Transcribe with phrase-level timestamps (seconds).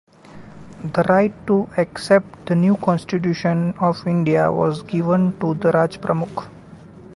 [0.83, 6.49] The right to accept the new constitution of India was given to the Rajpramukh.